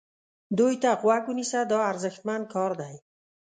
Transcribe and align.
دوی 0.57 0.73
ته 0.83 0.89
غوږ 1.01 1.23
ونیسه 1.27 1.59
دا 1.71 1.79
ارزښتمن 1.91 2.41
کار 2.53 2.71
دی. 2.81 2.95